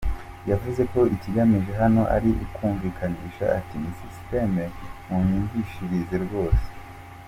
Yavuze 0.49 0.81
ko 0.91 0.99
ikigamijwe 1.15 1.71
hano 1.81 2.01
ari 2.15 2.29
ukumwumvisha 2.45 3.45
ati“ 3.57 3.75
ni 3.81 3.91
system 3.99 4.51
munyumvishirize 5.07 6.15
rwose”! 6.25 6.67